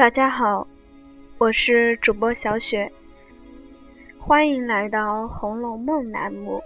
[0.00, 0.66] 大家好，
[1.36, 2.90] 我是主播小雪，
[4.18, 6.58] 欢迎来到《红楼梦》栏目。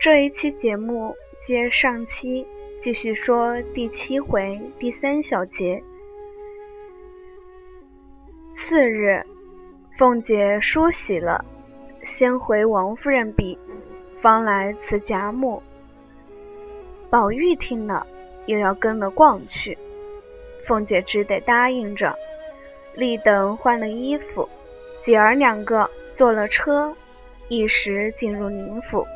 [0.00, 1.14] 这一期节目
[1.46, 2.46] 接上期
[2.82, 5.84] 继续说第七回第三小节。
[8.56, 9.22] 次日，
[9.98, 11.44] 凤姐梳洗了，
[12.06, 13.58] 先回王夫人笔，
[14.22, 15.62] 方来辞贾母。
[17.10, 18.06] 宝玉听了，
[18.46, 19.76] 又要跟了逛去。
[20.66, 22.14] 凤姐只得答应着，
[22.94, 24.48] 立等换了衣服，
[25.04, 26.92] 姐儿两个坐了车，
[27.48, 29.06] 一时进入宁府。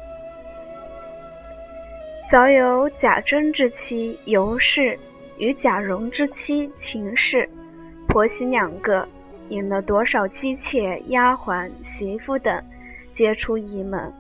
[2.31, 4.97] 早有贾珍之妻尤氏
[5.39, 7.49] 与贾蓉之妻秦氏，
[8.07, 9.07] 婆媳两个
[9.49, 12.63] 引了多少姬妾、丫鬟、媳妇等，
[13.17, 14.13] 皆出仪门。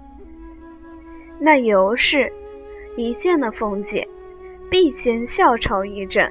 [1.38, 2.33] 那尤氏
[2.97, 4.07] 一见了凤姐，
[4.69, 6.29] 必先笑嘲一阵。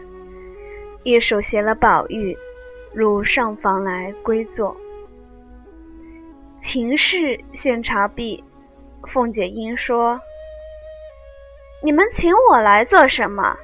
[1.03, 2.37] 一手携了宝玉
[2.93, 4.75] 入上房来归坐。
[6.63, 8.43] 秦氏献茶毕，
[9.11, 10.19] 凤姐应说
[11.81, 13.55] ：“你们请我来做什么？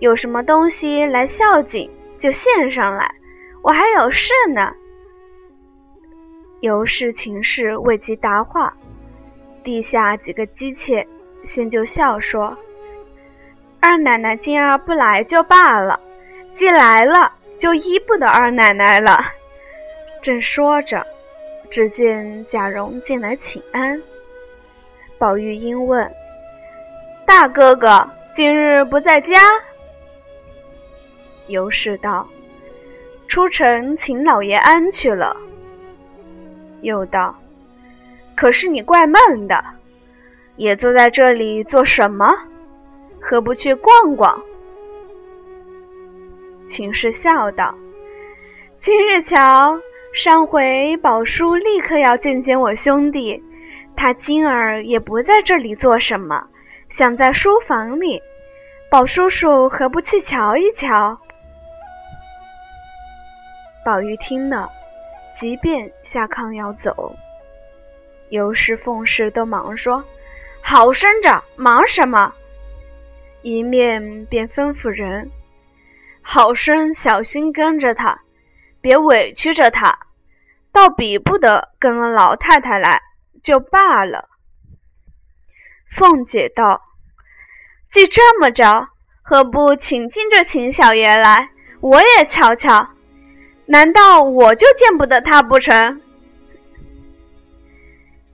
[0.00, 1.90] 有什么东西来孝敬，
[2.20, 3.14] 就献上来。
[3.62, 4.74] 我还有事呢。”
[6.60, 8.74] 尤氏、秦氏未及答话，
[9.62, 11.06] 地下几个姬妾
[11.46, 12.56] 先就笑说
[13.80, 15.98] ：“二奶奶今儿不来就罢了。”
[16.56, 19.18] 既来了，就依不得二奶奶了。
[20.22, 21.04] 正说着，
[21.70, 24.00] 只见贾蓉进来请安。
[25.18, 26.10] 宝玉应问
[27.26, 29.32] ：“大哥哥今日不在家？”
[31.48, 32.26] 尤氏道
[33.28, 35.36] ：“出城请老爷安去了。”
[36.82, 37.34] 又道
[38.36, 39.62] ：“可是你怪闷的，
[40.56, 42.26] 也坐在这里做什么？
[43.20, 44.40] 何不去逛逛？”
[46.74, 47.72] 秦氏笑道
[48.82, 49.78] ：“今日瞧，
[50.12, 53.40] 上回宝叔立刻要见见我兄弟，
[53.94, 56.48] 他今儿也不在这里做什么，
[56.90, 58.20] 想在书房里。
[58.90, 61.16] 宝叔叔何不去瞧一瞧？”
[63.86, 64.68] 宝玉听了，
[65.38, 67.14] 即便下炕要走，
[68.30, 70.02] 尤氏、凤氏都忙说
[70.60, 72.34] ：“好生着，忙什么？”
[73.42, 75.30] 一面便吩咐人。
[76.26, 78.22] 好生小心跟着他，
[78.80, 79.98] 别委屈着他，
[80.72, 83.02] 倒比不得跟了老太太来
[83.42, 84.30] 就罢了。
[85.94, 86.80] 凤姐道
[87.92, 88.88] ：“既这么着，
[89.22, 92.88] 何不请进这秦小爷来，我也瞧瞧？
[93.66, 96.00] 难道我就见不得他不成？”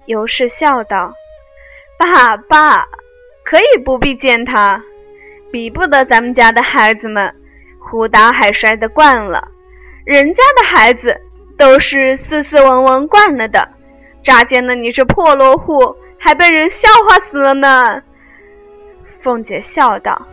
[0.06, 1.12] 尤氏笑道
[1.98, 2.86] ：“爸爸，
[3.44, 4.80] 可以不必见他，
[5.50, 7.34] 比不得咱们家的孩子们。”
[7.90, 9.48] 胡打海摔的惯了，
[10.04, 11.20] 人家的孩子
[11.58, 13.68] 都是斯斯文文惯了的，
[14.22, 17.84] 乍见了你这破落户，还被人笑话死了呢。
[19.22, 20.24] 凤姐笑道：“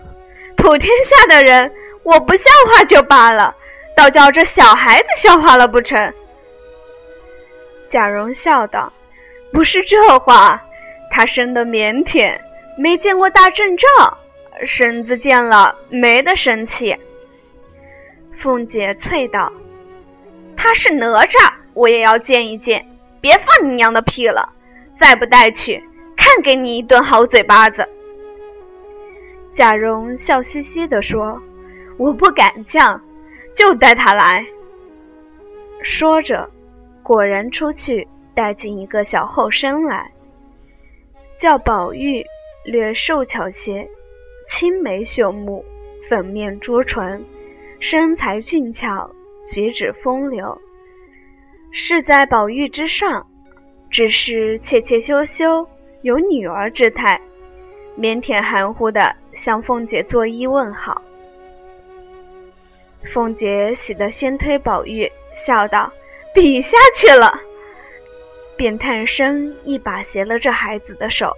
[0.56, 1.72] 普天下的人，
[2.04, 3.56] 我不笑话就罢了，
[3.96, 6.14] 倒叫这小孩子笑话了不成？”
[7.90, 8.94] 贾蓉笑道
[9.52, 10.62] ：“不是这话，
[11.10, 12.38] 他生的腼腆，
[12.78, 14.18] 没见过大阵仗，
[14.64, 16.96] 身子见了没得生气。”
[18.38, 19.52] 凤姐啐道
[20.56, 22.86] ：“他是哪吒，我也要见一见！
[23.20, 24.48] 别放你娘的屁了！
[25.00, 25.84] 再不带去，
[26.16, 27.84] 看给你一顿好嘴巴子！”
[29.56, 31.42] 贾蓉笑嘻嘻地说
[31.98, 33.00] ：“我不敢犟，
[33.56, 34.46] 就带他来。”
[35.82, 36.48] 说着，
[37.02, 40.12] 果然出去带进一个小后生来，
[41.38, 42.24] 叫宝玉
[42.66, 43.88] 略瘦巧些，
[44.50, 45.66] 青眉秀目，
[46.08, 47.26] 粉面朱唇。
[47.80, 49.10] 身材俊俏，
[49.48, 50.60] 举止风流，
[51.72, 53.26] 是在宝玉之上，
[53.90, 55.68] 只是怯怯羞羞，
[56.02, 57.22] 有女儿之态，
[57.98, 61.02] 腼腆含糊的向凤姐作揖问好。
[63.14, 65.92] 凤姐喜得先推宝玉，笑道
[66.34, 67.40] ：“比下去了。”
[68.58, 71.32] 便探身一把携了这孩子的手，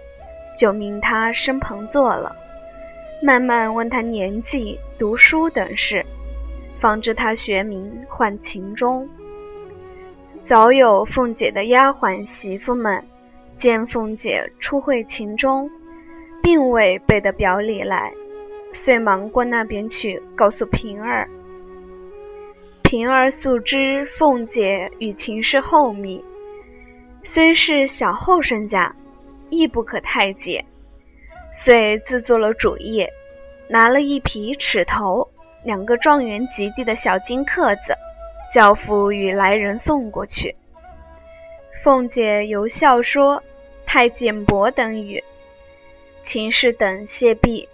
[0.58, 2.34] 就命他身旁坐了，
[3.22, 6.04] 慢慢问他年纪、读书等事。
[6.80, 9.08] 方知他学名唤秦钟。
[10.46, 13.04] 早有凤姐的丫鬟媳妇们
[13.58, 15.70] 见凤姐初会秦钟，
[16.42, 18.12] 并未备得表里来，
[18.74, 21.30] 遂忙过那边去告诉平儿。
[22.82, 26.24] 平儿素知凤姐与秦氏厚密，
[27.24, 28.92] 虽是小后生家，
[29.52, 30.66] 亦不可太解，
[31.56, 33.06] 遂自做了主意，
[33.70, 35.28] 拿了一匹尺头。
[35.64, 37.96] 两个状元及第的小金刻子，
[38.54, 40.56] 教父与来人送过去。
[41.84, 43.44] 凤姐由笑说
[43.86, 45.24] ：“太监伯等语。”
[46.26, 47.68] 秦氏等谢毕。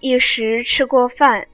[0.00, 1.46] 一时吃过饭，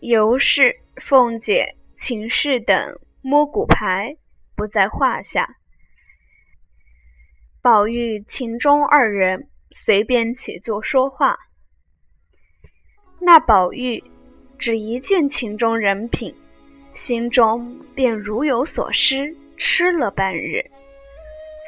[0.00, 4.16] 尤氏、凤姐、秦氏等摸骨牌
[4.54, 5.56] 不在话下。
[7.60, 11.47] 宝玉、秦钟二人随便起坐说话。
[13.20, 14.02] 那宝玉
[14.58, 16.34] 只一见秦钟人品，
[16.94, 20.64] 心中便如有所失，吃了半日，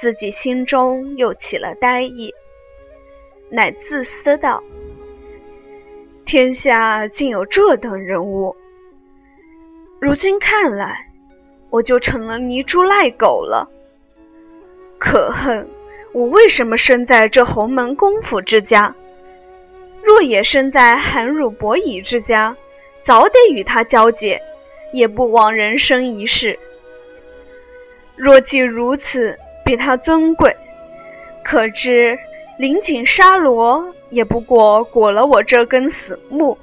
[0.00, 2.32] 自己心中又起了呆意，
[3.50, 4.62] 乃自私道
[6.25, 8.56] ：“天下竟有这等人物！
[10.00, 11.08] 如今看来，
[11.69, 13.69] 我就成了泥猪赖狗了。
[14.99, 15.69] 可恨
[16.12, 18.94] 我为什么生在这侯门公府之家？”
[20.11, 22.55] 若也生在寒儒伯夷之家，
[23.07, 24.43] 早得与他交结，
[24.93, 26.59] 也不枉人生一世。
[28.17, 30.53] 若既如此，比他尊贵，
[31.45, 32.19] 可知
[32.59, 36.59] 林锦沙罗也不过裹了我这根死木，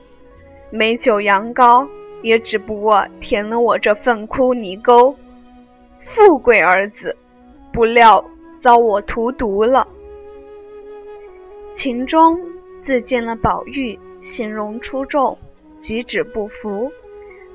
[0.70, 1.88] 美酒羊羔
[2.22, 5.16] 也只不过填了我这粪窟泥沟。
[6.04, 7.16] 富贵儿子，
[7.72, 8.24] 不料
[8.62, 9.88] 遭我荼毒了。
[11.74, 12.38] 秦钟。
[12.88, 15.38] 自见了宝玉，形容出众，
[15.82, 16.90] 举止不服，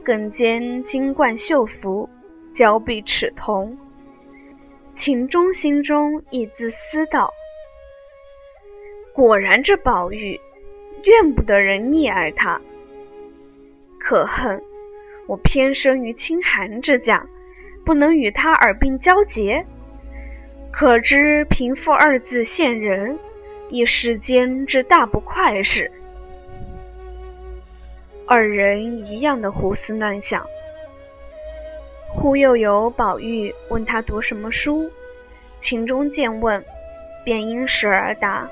[0.05, 2.07] 更兼金冠绣服，
[2.55, 3.75] 交臂齿同。
[4.95, 7.33] 秦钟心中亦自私道
[9.15, 10.39] ：“果然这宝玉，
[11.05, 12.61] 怨不得人溺爱他。
[13.99, 14.63] 可恨
[15.27, 17.27] 我偏生于清寒之家，
[17.87, 19.65] 不能与他耳鬓交结。
[20.71, 23.19] 可知贫富二字现人。”
[23.73, 25.91] 一世间之大不快事，
[28.27, 30.47] 二人一样的胡思乱想。
[32.11, 34.91] 忽又有宝玉问他读什么书，
[35.63, 36.63] 秦钟见问，
[37.25, 38.47] 便因时而答。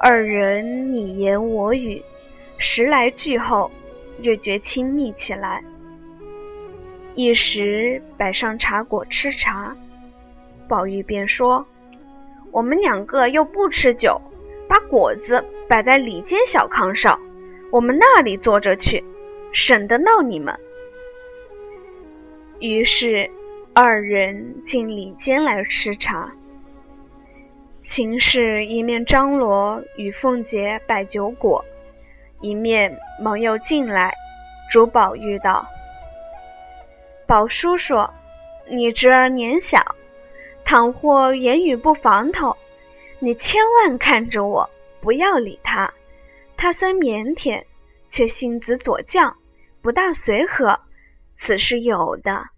[0.00, 2.02] 二人你言我语，
[2.58, 3.70] 十来句后，
[4.22, 5.62] 越觉亲密起来。
[7.14, 9.72] 一时摆上茶果吃茶，
[10.66, 11.64] 宝玉便说。
[12.50, 14.20] 我们两个又不吃酒，
[14.68, 17.20] 把果子摆在里间小炕上，
[17.70, 19.04] 我们那里坐着去，
[19.52, 20.58] 省得闹你们。
[22.58, 23.30] 于是
[23.74, 26.32] 二人进里间来吃茶。
[27.82, 31.64] 秦氏一面张罗与凤姐摆酒果，
[32.40, 34.12] 一面忙又进来，
[34.72, 35.66] 嘱宝玉道
[37.28, 37.94] ：“宝叔叔，
[38.70, 39.78] 你侄儿年小。”
[40.66, 42.56] 倘或言语不防头，
[43.20, 44.68] 你千万看着我，
[45.00, 45.94] 不要理他。
[46.56, 47.64] 他虽腼腆，
[48.10, 49.32] 却性子左犟，
[49.80, 50.80] 不大随和，
[51.38, 52.48] 此是有的。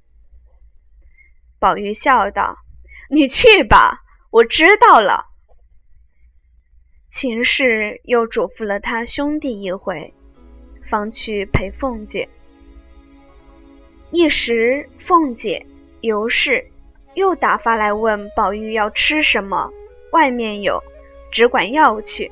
[1.58, 2.56] 宝玉笑道
[3.12, 4.00] ：“你去吧，
[4.30, 5.26] 我知道了。”
[7.12, 10.14] 秦氏又嘱咐了他兄弟一回，
[10.88, 12.26] 方去陪凤姐。
[14.10, 15.66] 一时，凤姐、
[16.00, 16.66] 尤氏。
[17.18, 19.70] 又打发来问宝玉要吃什么，
[20.12, 20.80] 外面有，
[21.30, 22.30] 只管要去。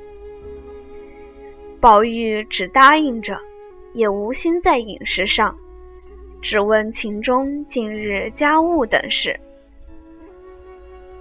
[1.81, 3.37] 宝玉只答应着，
[3.93, 5.55] 也无心在饮食上，
[6.41, 9.39] 只问秦钟近日家务等事。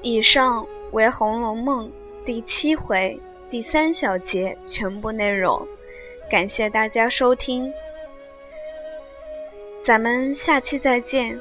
[0.01, 1.89] 以上为《红楼梦》
[2.25, 5.67] 第七回第三小节全部内容，
[6.29, 7.71] 感谢大家收听，
[9.83, 11.39] 咱们下期再见。